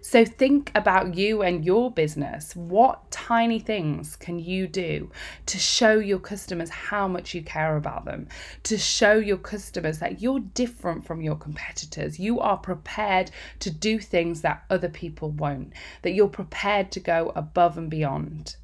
So 0.00 0.24
think 0.24 0.72
about 0.74 1.14
you 1.14 1.42
and 1.42 1.62
your 1.62 1.90
business. 1.90 2.56
What 2.56 3.10
tiny 3.10 3.58
things 3.58 4.16
can 4.16 4.38
you 4.38 4.66
do 4.66 5.10
to 5.44 5.58
show 5.58 5.98
your 5.98 6.20
customers 6.20 6.70
how 6.70 7.06
much 7.06 7.34
you 7.34 7.42
care 7.42 7.76
about 7.76 8.06
them? 8.06 8.28
To 8.62 8.78
show 8.78 9.12
your 9.12 9.36
customers 9.36 9.98
that 9.98 10.22
you're 10.22 10.40
different 10.40 11.06
from 11.06 11.20
your 11.20 11.36
competitors. 11.36 12.18
You 12.18 12.40
are 12.40 12.56
prepared 12.56 13.30
to 13.58 13.70
do 13.70 13.98
things 13.98 14.40
that 14.40 14.64
other 14.70 14.88
people 14.88 15.32
won't, 15.32 15.74
that 16.00 16.12
you're 16.12 16.28
prepared 16.28 16.90
to 16.92 17.00
go 17.00 17.30
above 17.36 17.76
and 17.76 17.90
beyond. 17.90 18.56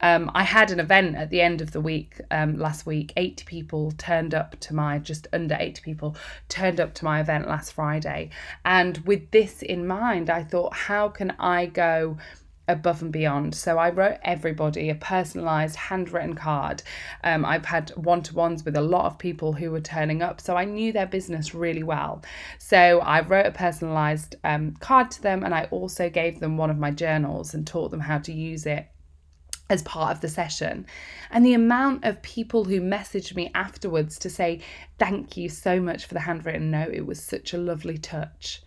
Um, 0.00 0.30
I 0.34 0.44
had 0.44 0.70
an 0.70 0.80
event 0.80 1.16
at 1.16 1.30
the 1.30 1.40
end 1.40 1.60
of 1.60 1.72
the 1.72 1.80
week 1.80 2.20
um, 2.30 2.58
last 2.58 2.86
week. 2.86 3.12
80 3.16 3.44
people 3.44 3.92
turned 3.92 4.34
up 4.34 4.58
to 4.60 4.74
my, 4.74 4.98
just 4.98 5.26
under 5.32 5.56
80 5.58 5.82
people 5.82 6.16
turned 6.48 6.80
up 6.80 6.94
to 6.94 7.04
my 7.04 7.20
event 7.20 7.48
last 7.48 7.72
Friday. 7.72 8.30
And 8.64 8.98
with 8.98 9.30
this 9.30 9.62
in 9.62 9.86
mind, 9.86 10.30
I 10.30 10.44
thought, 10.44 10.74
how 10.74 11.08
can 11.08 11.32
I 11.38 11.66
go 11.66 12.18
above 12.68 13.00
and 13.02 13.10
beyond. 13.10 13.54
So 13.54 13.78
I 13.78 13.90
wrote 13.90 14.18
everybody 14.22 14.90
a 14.90 14.94
personalized 14.94 15.74
handwritten 15.74 16.34
card. 16.34 16.82
Um, 17.24 17.44
I've 17.44 17.64
had 17.64 17.90
one 17.96 18.22
to 18.22 18.34
ones 18.34 18.64
with 18.64 18.76
a 18.76 18.82
lot 18.82 19.06
of 19.06 19.18
people 19.18 19.54
who 19.54 19.70
were 19.70 19.80
turning 19.80 20.22
up, 20.22 20.40
so 20.40 20.54
I 20.54 20.64
knew 20.66 20.92
their 20.92 21.06
business 21.06 21.54
really 21.54 21.82
well. 21.82 22.22
So 22.58 23.00
I 23.00 23.22
wrote 23.22 23.46
a 23.46 23.50
personalized 23.50 24.36
um, 24.44 24.74
card 24.80 25.10
to 25.12 25.22
them, 25.22 25.42
and 25.42 25.54
I 25.54 25.64
also 25.70 26.10
gave 26.10 26.40
them 26.40 26.56
one 26.56 26.70
of 26.70 26.78
my 26.78 26.90
journals 26.90 27.54
and 27.54 27.66
taught 27.66 27.90
them 27.90 28.00
how 28.00 28.18
to 28.18 28.32
use 28.32 28.66
it 28.66 28.86
as 29.70 29.82
part 29.82 30.12
of 30.12 30.20
the 30.20 30.28
session. 30.28 30.86
And 31.30 31.44
the 31.44 31.54
amount 31.54 32.04
of 32.04 32.22
people 32.22 32.64
who 32.64 32.80
messaged 32.80 33.34
me 33.34 33.50
afterwards 33.54 34.18
to 34.20 34.30
say, 34.30 34.60
Thank 34.98 35.36
you 35.36 35.48
so 35.48 35.80
much 35.80 36.06
for 36.06 36.14
the 36.14 36.20
handwritten 36.20 36.70
note. 36.70 36.94
It 36.94 37.06
was 37.06 37.22
such 37.22 37.52
a 37.52 37.58
lovely 37.58 37.98
touch. 37.98 38.62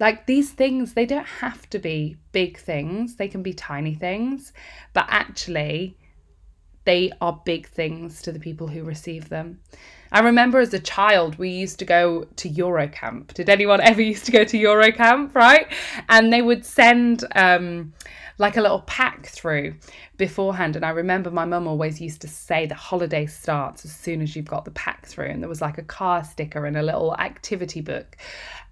Like 0.00 0.26
these 0.26 0.52
things, 0.52 0.94
they 0.94 1.06
don't 1.06 1.26
have 1.26 1.68
to 1.70 1.78
be 1.78 2.16
big 2.32 2.58
things, 2.58 3.16
they 3.16 3.28
can 3.28 3.42
be 3.42 3.52
tiny 3.52 3.94
things, 3.94 4.52
but 4.92 5.06
actually, 5.08 5.96
they 6.84 7.12
are 7.20 7.42
big 7.44 7.68
things 7.68 8.22
to 8.22 8.32
the 8.32 8.38
people 8.38 8.68
who 8.68 8.82
receive 8.82 9.28
them. 9.28 9.60
I 10.10 10.20
remember 10.20 10.58
as 10.58 10.72
a 10.72 10.78
child, 10.78 11.36
we 11.36 11.50
used 11.50 11.78
to 11.80 11.84
go 11.84 12.24
to 12.36 12.48
Eurocamp. 12.48 13.34
Did 13.34 13.50
anyone 13.50 13.80
ever 13.82 14.00
used 14.00 14.24
to 14.26 14.32
go 14.32 14.44
to 14.44 14.58
Eurocamp, 14.58 15.34
right? 15.34 15.66
And 16.08 16.32
they 16.32 16.42
would 16.42 16.64
send, 16.64 17.24
um, 17.34 17.92
like 18.38 18.56
a 18.56 18.60
little 18.60 18.82
pack 18.82 19.26
through 19.26 19.74
beforehand. 20.16 20.76
And 20.76 20.84
I 20.84 20.90
remember 20.90 21.30
my 21.30 21.44
mum 21.44 21.66
always 21.66 22.00
used 22.00 22.20
to 22.22 22.28
say 22.28 22.66
the 22.66 22.74
holiday 22.74 23.26
starts 23.26 23.84
as 23.84 23.94
soon 23.94 24.22
as 24.22 24.34
you've 24.34 24.46
got 24.46 24.64
the 24.64 24.70
pack 24.70 25.06
through. 25.06 25.26
And 25.26 25.42
there 25.42 25.48
was 25.48 25.60
like 25.60 25.78
a 25.78 25.82
car 25.82 26.24
sticker 26.24 26.64
and 26.64 26.76
a 26.76 26.82
little 26.82 27.14
activity 27.16 27.80
book. 27.80 28.16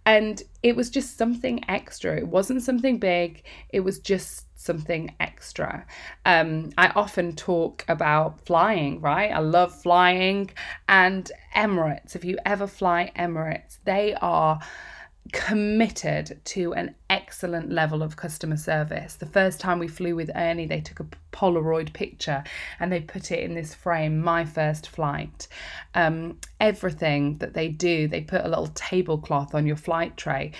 And 0.06 0.40
it 0.62 0.76
was 0.76 0.88
just 0.88 1.18
something 1.18 1.64
extra. 1.68 2.16
It 2.16 2.28
wasn't 2.28 2.62
something 2.62 2.99
big, 2.99 3.42
it 3.70 3.80
was 3.80 3.99
just 3.99 4.46
something 4.58 5.14
extra. 5.20 5.85
Um, 6.25 6.70
I 6.78 6.88
often 6.88 7.35
talk 7.35 7.85
about 7.88 8.40
flying, 8.46 9.00
right? 9.00 9.30
I 9.30 9.40
love 9.40 9.75
flying. 9.75 10.50
And 10.88 11.30
Emirates, 11.56 12.14
if 12.14 12.25
you 12.25 12.38
ever 12.46 12.68
fly 12.68 13.11
Emirates, 13.16 13.78
they 13.85 14.14
are 14.14 14.61
committed 15.33 16.40
to 16.45 16.75
an 16.75 16.95
excellent 17.11 17.71
level 17.71 18.02
of 18.02 18.16
customer 18.16 18.56
service. 18.56 19.14
The 19.14 19.26
first 19.26 19.61
time 19.61 19.78
we 19.78 19.88
flew 19.88 20.14
with 20.14 20.30
Ernie, 20.35 20.66
they 20.66 20.80
took 20.80 21.00
a 21.00 21.06
Polaroid 21.33 21.92
picture 21.92 22.45
and 22.80 22.90
they 22.90 23.00
put 23.00 23.30
it 23.30 23.40
in 23.40 23.54
this 23.54 23.75
frame, 23.75 24.21
my 24.21 24.45
first 24.45 24.88
flight. 24.88 25.49
Um, 25.95 26.38
everything 26.61 27.38
that 27.38 27.54
they 27.54 27.68
do, 27.68 28.09
they 28.09 28.21
put 28.21 28.45
a 28.45 28.49
little 28.49 28.68
tablecloth 28.68 29.54
on 29.54 29.66
your 29.66 29.76
flight 29.76 30.16
tray. 30.16 30.52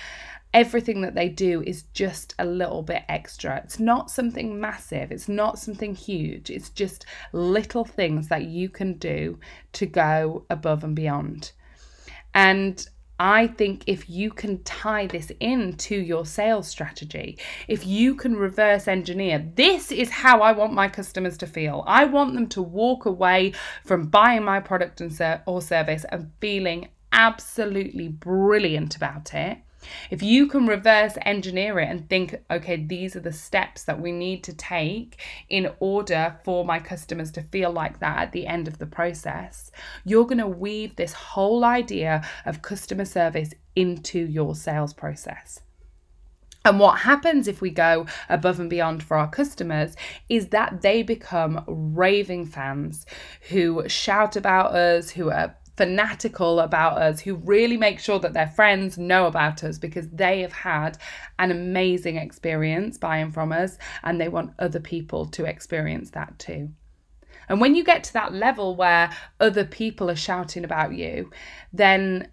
Everything 0.55 1.03
that 1.03 1.15
they 1.15 1.29
do 1.29 1.63
is 1.63 1.83
just 1.93 2.35
a 2.39 2.45
little 2.45 2.83
bit 2.83 3.03
extra. 3.09 3.61
It's 3.63 3.79
not 3.79 4.11
something 4.11 4.59
massive, 4.59 5.13
it's 5.13 5.29
not 5.29 5.59
something 5.59 5.95
huge, 5.95 6.51
it's 6.51 6.71
just 6.71 7.05
little 7.33 7.85
things 7.85 8.29
that 8.29 8.45
you 8.45 8.71
can 8.71 8.95
do 8.95 9.39
to 9.73 9.87
go 9.87 10.47
above 10.49 10.83
and 10.83 10.97
beyond. 10.97 11.53
And 12.35 12.87
I 13.19 13.47
think 13.47 13.85
if 13.87 14.11
you 14.11 14.31
can 14.31 14.63
tie 14.63 15.07
this 15.07 15.33
into 15.41 15.97
your 15.97 16.27
sales 16.27 16.69
strategy, 16.69 17.39
if 17.67 17.87
you 17.87 18.15
can 18.15 18.37
reverse 18.37 18.89
engineer, 18.89 19.51
this 19.55 19.91
is 19.91 20.11
how 20.11 20.41
I 20.41 20.53
want 20.53 20.75
my 20.75 20.89
customers 20.89 21.39
to 21.39 21.47
feel. 21.47 21.85
I 21.87 22.05
want 22.05 22.35
them 22.35 22.47
to 22.49 22.63
walk 22.63 23.07
away 23.07 23.55
from 23.85 24.09
buying 24.09 24.45
my 24.45 24.61
product 24.61 25.01
and 25.01 25.13
ser- 25.13 25.43
or 25.47 25.63
service 25.63 26.05
and 26.11 26.31
feeling 26.41 26.89
absolutely 27.13 28.09
brilliant 28.09 28.97
about 28.97 29.33
it 29.33 29.59
if 30.11 30.23
you 30.23 30.47
can 30.47 30.67
reverse 30.67 31.17
engineer 31.23 31.79
it 31.79 31.89
and 31.89 32.09
think, 32.09 32.37
okay, 32.51 32.77
these 32.77 33.17
are 33.17 33.21
the 33.21 33.33
steps 33.33 33.85
that 33.85 34.01
we 34.01 34.13
need 34.13 34.45
to 34.45 34.53
take 34.53 35.21
in 35.49 35.71
order 35.81 36.39
for 36.45 36.65
my 36.65 36.79
customers 36.79 37.31
to 37.33 37.43
feel 37.43 37.71
like 37.71 38.01
that 38.01 38.19
at 38.19 38.33
the 38.33 38.47
end 38.47 38.69
of 38.69 38.79
the 38.79 38.87
process, 38.87 39.71
you're 40.05 40.27
going 40.27 40.39
to 40.39 40.47
weave 40.47 40.97
this 40.97 41.13
whole 41.13 41.65
idea 41.65 42.23
of 42.45 42.63
customer 42.63 43.05
service 43.05 43.53
into 43.75 44.19
your 44.19 44.55
sales 44.55 44.93
process. 44.93 45.61
And 46.67 46.81
what 46.81 46.99
happens 46.99 47.47
if 47.47 47.61
we 47.61 47.71
go 47.71 48.07
above 48.29 48.59
and 48.59 48.69
beyond 48.69 49.05
for 49.05 49.17
our 49.17 49.31
customers 49.31 49.95
is 50.29 50.49
that 50.49 50.83
they 50.83 51.05
become 51.05 51.63
raving 51.69 52.47
fans 52.47 53.07
who 53.51 53.89
shout 53.89 54.35
about 54.35 54.75
us, 54.75 55.11
who 55.11 55.31
are 55.31 55.55
fanatical 55.77 56.61
about 56.61 56.99
us, 56.99 57.21
who 57.21 57.35
really 57.37 57.77
make 57.77 57.99
sure 57.99 58.19
that 58.19 58.33
their 58.33 58.49
friends 58.49 58.97
know 58.99 59.27
about 59.27 59.63
us 59.63 59.79
because 59.79 60.09
they 60.09 60.41
have 60.41 60.53
had 60.53 60.99
an 61.39 61.51
amazing 61.51 62.17
experience 62.17 62.99
buying 62.99 63.31
from 63.31 63.53
us 63.53 63.79
and 64.03 64.21
they 64.21 64.29
want 64.29 64.55
other 64.59 64.81
people 64.81 65.27
to 65.27 65.45
experience 65.45 66.11
that 66.11 66.39
too. 66.39 66.71
And 67.49 67.61
when 67.61 67.75
you 67.75 67.85
get 67.85 68.05
to 68.05 68.13
that 68.15 68.33
level 68.33 68.75
where 68.75 69.11
other 69.39 69.65
people 69.65 70.11
are 70.11 70.17
shouting 70.17 70.65
about 70.65 70.95
you, 70.95 71.31
then 71.73 72.29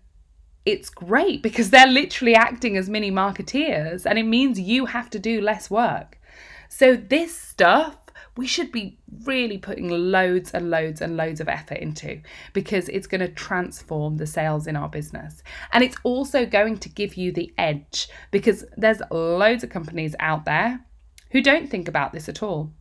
it's 0.66 0.90
great 0.90 1.44
because 1.44 1.70
they're 1.70 1.88
literally 1.88 2.36
acting 2.36 2.78
as 2.78 2.90
mini 2.90 3.12
marketeers 3.12 4.06
and 4.06 4.18
it 4.18 4.24
means 4.24 4.60
you 4.60 4.86
have 4.86 5.10
to 5.12 5.20
do 5.20 5.42
less 5.42 5.70
work. 5.70 6.20
So, 6.70 6.96
this 6.96 7.38
stuff 7.38 8.03
we 8.36 8.48
should 8.48 8.72
be 8.72 8.98
really 9.26 9.58
putting 9.58 9.90
loads 9.90 10.52
and 10.52 10.70
loads 10.70 11.02
and 11.02 11.16
loads 11.16 11.40
of 11.40 11.48
effort 11.48 11.78
into 11.78 12.22
because 12.54 12.90
it's 12.90 13.08
going 13.08 13.22
to 13.22 13.28
transform 13.28 14.18
the 14.18 14.26
sales 14.26 14.66
in 14.66 14.76
our 14.76 14.90
business. 14.90 15.44
And 15.72 15.84
it's 15.84 15.98
also 16.04 16.46
going 16.46 16.78
to 16.80 16.90
give 16.90 17.16
you 17.16 17.32
the 17.32 17.54
edge 17.58 18.10
because 18.32 18.66
there's 18.76 19.02
loads 19.12 19.64
of 19.64 19.70
companies 19.70 20.16
out 20.20 20.46
there 20.46 20.84
who 21.32 21.42
don't 21.42 21.70
think 21.70 21.88
about 21.88 22.12
this 22.12 22.28
at 22.28 22.42
all. 22.42 22.72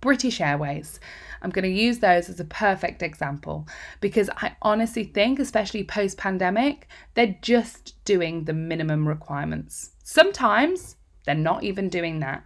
British 0.00 0.40
Airways. 0.40 1.00
I'm 1.42 1.50
going 1.50 1.64
to 1.64 1.70
use 1.70 1.98
those 1.98 2.28
as 2.28 2.40
a 2.40 2.44
perfect 2.44 3.02
example 3.02 3.68
because 4.00 4.28
I 4.36 4.56
honestly 4.62 5.04
think, 5.04 5.38
especially 5.38 5.84
post 5.84 6.16
pandemic, 6.16 6.88
they're 7.14 7.36
just 7.40 8.02
doing 8.04 8.44
the 8.44 8.52
minimum 8.52 9.06
requirements. 9.06 9.90
Sometimes 10.02 10.96
they're 11.24 11.34
not 11.34 11.62
even 11.62 11.88
doing 11.88 12.20
that 12.20 12.44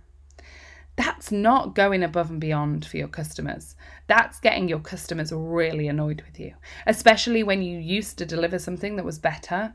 that's 1.01 1.33
not 1.33 1.75
going 1.75 2.03
above 2.03 2.31
and 2.31 2.41
beyond 2.41 2.85
for 2.85 2.99
your 2.99 3.09
customers. 3.09 3.75
That's 4.07 4.39
getting 4.39 4.69
your 4.69 4.81
customers 4.81 5.33
really 5.33 5.89
annoyed 5.89 6.23
with 6.27 6.39
you, 6.39 6.55
especially 6.87 7.43
when 7.43 7.63
you 7.63 7.79
used 7.79 8.19
to 8.19 8.27
deliver 8.27 8.59
something 8.59 8.97
that 8.97 9.05
was 9.05 9.19
better 9.19 9.75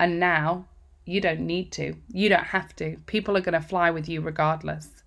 and 0.00 0.18
now 0.18 0.66
you 1.04 1.20
don't 1.20 1.40
need 1.40 1.70
to. 1.72 1.94
You 2.12 2.28
don't 2.28 2.44
have 2.46 2.74
to. 2.76 2.96
People 3.06 3.36
are 3.36 3.40
going 3.40 3.60
to 3.60 3.66
fly 3.66 3.90
with 3.90 4.08
you 4.08 4.20
regardless. 4.20 5.04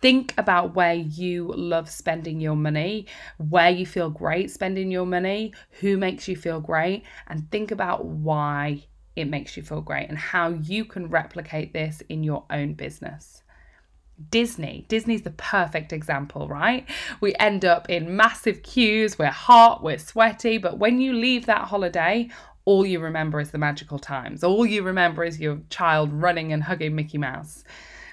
Think 0.00 0.32
about 0.38 0.74
where 0.76 0.94
you 0.94 1.52
love 1.56 1.90
spending 1.90 2.40
your 2.40 2.56
money, 2.56 3.06
where 3.38 3.70
you 3.70 3.84
feel 3.84 4.10
great 4.10 4.50
spending 4.50 4.92
your 4.92 5.06
money, 5.06 5.52
who 5.80 5.96
makes 5.96 6.28
you 6.28 6.36
feel 6.36 6.60
great, 6.60 7.04
and 7.26 7.50
think 7.50 7.72
about 7.72 8.04
why 8.04 8.84
it 9.16 9.26
makes 9.26 9.56
you 9.56 9.62
feel 9.62 9.80
great 9.80 10.08
and 10.08 10.18
how 10.18 10.48
you 10.48 10.84
can 10.84 11.08
replicate 11.08 11.72
this 11.72 12.00
in 12.08 12.22
your 12.22 12.44
own 12.50 12.74
business. 12.74 13.41
Disney. 14.30 14.86
Disney's 14.88 15.22
the 15.22 15.30
perfect 15.30 15.92
example, 15.92 16.48
right? 16.48 16.88
We 17.20 17.34
end 17.38 17.64
up 17.64 17.88
in 17.88 18.16
massive 18.16 18.62
queues, 18.62 19.18
we're 19.18 19.26
hot, 19.26 19.82
we're 19.82 19.98
sweaty, 19.98 20.58
but 20.58 20.78
when 20.78 21.00
you 21.00 21.12
leave 21.12 21.46
that 21.46 21.68
holiday, 21.68 22.28
all 22.64 22.86
you 22.86 23.00
remember 23.00 23.40
is 23.40 23.50
the 23.50 23.58
magical 23.58 23.98
times. 23.98 24.44
All 24.44 24.64
you 24.64 24.82
remember 24.82 25.24
is 25.24 25.40
your 25.40 25.60
child 25.70 26.12
running 26.12 26.52
and 26.52 26.62
hugging 26.62 26.94
Mickey 26.94 27.18
Mouse. 27.18 27.64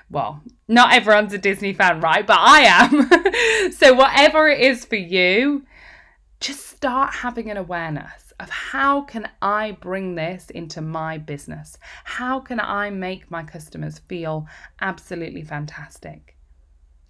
Well, 0.09 0.41
not 0.67 0.93
everyone's 0.93 1.33
a 1.33 1.37
Disney 1.37 1.73
fan, 1.73 2.01
right? 2.01 2.25
But 2.25 2.39
I 2.39 2.61
am. 2.61 3.71
so, 3.71 3.93
whatever 3.93 4.47
it 4.47 4.59
is 4.59 4.85
for 4.85 4.95
you, 4.95 5.65
just 6.39 6.65
start 6.65 7.13
having 7.13 7.51
an 7.51 7.57
awareness 7.57 8.28
of 8.39 8.49
how 8.49 9.01
can 9.01 9.29
I 9.41 9.71
bring 9.71 10.15
this 10.15 10.49
into 10.49 10.81
my 10.81 11.17
business? 11.17 11.77
How 12.03 12.39
can 12.39 12.59
I 12.59 12.89
make 12.89 13.29
my 13.29 13.43
customers 13.43 13.99
feel 13.99 14.47
absolutely 14.81 15.43
fantastic? 15.43 16.37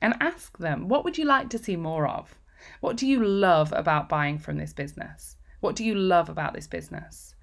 And 0.01 0.15
ask 0.19 0.57
them, 0.57 0.87
what 0.87 1.03
would 1.03 1.17
you 1.17 1.25
like 1.25 1.49
to 1.49 1.57
see 1.57 1.75
more 1.75 2.07
of? 2.07 2.35
What 2.79 2.97
do 2.97 3.07
you 3.07 3.23
love 3.23 3.73
about 3.73 4.09
buying 4.09 4.39
from 4.39 4.57
this 4.57 4.73
business? 4.73 5.37
What 5.59 5.75
do 5.75 5.83
you 5.83 5.95
love 5.95 6.29
about 6.29 6.53
this 6.53 6.67
business? 6.67 7.35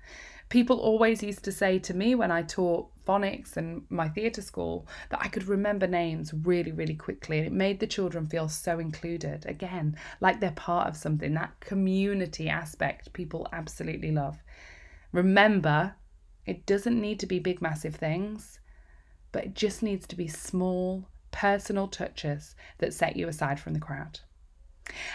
People 0.48 0.78
always 0.78 1.22
used 1.22 1.44
to 1.44 1.52
say 1.52 1.78
to 1.80 1.94
me 1.94 2.14
when 2.14 2.30
I 2.30 2.42
taught 2.42 2.88
phonics 3.04 3.56
and 3.56 3.82
my 3.88 4.08
theatre 4.08 4.42
school 4.42 4.86
that 5.10 5.20
I 5.22 5.28
could 5.28 5.48
remember 5.48 5.86
names 5.86 6.32
really, 6.32 6.72
really 6.72 6.94
quickly. 6.94 7.38
And 7.38 7.46
it 7.46 7.52
made 7.52 7.80
the 7.80 7.86
children 7.86 8.26
feel 8.26 8.48
so 8.48 8.78
included. 8.78 9.44
Again, 9.46 9.96
like 10.20 10.40
they're 10.40 10.52
part 10.52 10.88
of 10.88 10.96
something. 10.96 11.34
That 11.34 11.58
community 11.60 12.48
aspect 12.48 13.12
people 13.12 13.48
absolutely 13.52 14.12
love. 14.12 14.38
Remember, 15.12 15.94
it 16.44 16.66
doesn't 16.66 17.00
need 17.00 17.18
to 17.20 17.26
be 17.26 17.38
big, 17.38 17.60
massive 17.60 17.96
things, 17.96 18.60
but 19.32 19.44
it 19.44 19.54
just 19.54 19.82
needs 19.82 20.06
to 20.06 20.16
be 20.16 20.28
small, 20.28 21.08
personal 21.32 21.88
touches 21.88 22.54
that 22.78 22.94
set 22.94 23.16
you 23.16 23.28
aside 23.28 23.58
from 23.58 23.74
the 23.74 23.80
crowd. 23.80 24.20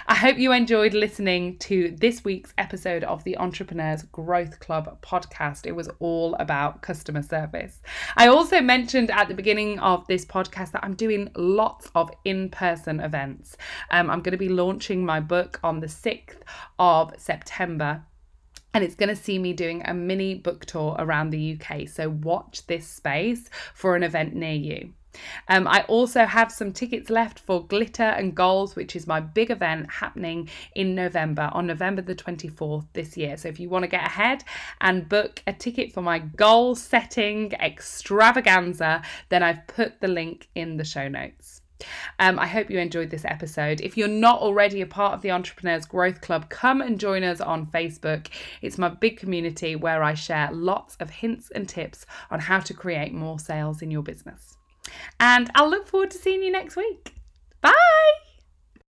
I 0.07 0.15
hope 0.15 0.37
you 0.37 0.51
enjoyed 0.51 0.93
listening 0.93 1.57
to 1.59 1.95
this 1.97 2.23
week's 2.23 2.53
episode 2.57 3.03
of 3.03 3.23
the 3.23 3.37
Entrepreneurs 3.37 4.03
Growth 4.03 4.59
Club 4.59 5.01
podcast. 5.01 5.65
It 5.65 5.71
was 5.71 5.89
all 5.99 6.35
about 6.35 6.81
customer 6.81 7.21
service. 7.21 7.81
I 8.17 8.27
also 8.27 8.61
mentioned 8.61 9.11
at 9.11 9.27
the 9.27 9.33
beginning 9.33 9.79
of 9.79 10.05
this 10.07 10.25
podcast 10.25 10.71
that 10.71 10.83
I'm 10.83 10.95
doing 10.95 11.31
lots 11.35 11.89
of 11.95 12.11
in 12.25 12.49
person 12.49 12.99
events. 12.99 13.57
Um, 13.89 14.09
I'm 14.09 14.21
going 14.21 14.31
to 14.31 14.37
be 14.37 14.49
launching 14.49 15.05
my 15.05 15.19
book 15.19 15.59
on 15.63 15.79
the 15.79 15.87
6th 15.87 16.41
of 16.79 17.13
September 17.17 18.03
and 18.73 18.83
it's 18.83 18.95
going 18.95 19.09
to 19.09 19.15
see 19.15 19.37
me 19.37 19.53
doing 19.53 19.81
a 19.85 19.93
mini 19.93 20.35
book 20.35 20.65
tour 20.65 20.95
around 20.97 21.29
the 21.29 21.59
UK. 21.59 21.87
So 21.87 22.09
watch 22.09 22.65
this 22.67 22.87
space 22.87 23.49
for 23.73 23.95
an 23.95 24.03
event 24.03 24.33
near 24.33 24.53
you. 24.53 24.93
Um, 25.47 25.67
I 25.67 25.83
also 25.87 26.25
have 26.25 26.51
some 26.51 26.71
tickets 26.71 27.09
left 27.09 27.39
for 27.39 27.65
Glitter 27.65 28.03
and 28.03 28.35
Goals, 28.35 28.75
which 28.75 28.95
is 28.95 29.07
my 29.07 29.19
big 29.19 29.51
event 29.51 29.91
happening 29.91 30.49
in 30.75 30.95
November, 30.95 31.49
on 31.53 31.67
November 31.67 32.01
the 32.01 32.15
24th 32.15 32.85
this 32.93 33.17
year. 33.17 33.37
So 33.37 33.49
if 33.49 33.59
you 33.59 33.69
want 33.69 33.83
to 33.83 33.89
get 33.89 34.05
ahead 34.05 34.43
and 34.79 35.09
book 35.09 35.41
a 35.47 35.53
ticket 35.53 35.91
for 35.91 36.01
my 36.01 36.19
goal 36.19 36.75
setting 36.75 37.53
extravaganza, 37.53 39.01
then 39.29 39.43
I've 39.43 39.67
put 39.67 40.01
the 40.01 40.07
link 40.07 40.47
in 40.55 40.77
the 40.77 40.85
show 40.85 41.07
notes. 41.07 41.61
Um, 42.19 42.37
I 42.39 42.47
hope 42.47 42.69
you 42.69 42.79
enjoyed 42.79 43.09
this 43.09 43.25
episode. 43.25 43.81
If 43.81 43.97
you're 43.97 44.07
not 44.07 44.39
already 44.39 44.81
a 44.81 44.85
part 44.85 45.13
of 45.13 45.21
the 45.21 45.31
Entrepreneurs 45.31 45.85
Growth 45.85 46.21
Club, 46.21 46.49
come 46.49 46.81
and 46.81 46.99
join 46.99 47.23
us 47.23 47.41
on 47.41 47.65
Facebook. 47.65 48.27
It's 48.61 48.77
my 48.77 48.89
big 48.89 49.17
community 49.17 49.75
where 49.75 50.03
I 50.03 50.13
share 50.13 50.51
lots 50.51 50.95
of 50.97 51.09
hints 51.09 51.49
and 51.51 51.67
tips 51.67 52.05
on 52.29 52.39
how 52.39 52.59
to 52.59 52.73
create 52.73 53.13
more 53.13 53.39
sales 53.39 53.81
in 53.81 53.91
your 53.91 54.03
business. 54.03 54.57
And 55.19 55.49
I'll 55.55 55.69
look 55.69 55.87
forward 55.87 56.11
to 56.11 56.17
seeing 56.17 56.43
you 56.43 56.51
next 56.51 56.75
week. 56.75 57.15
Bye. 57.61 57.71